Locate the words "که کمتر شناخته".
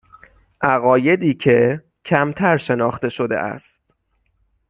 1.33-3.09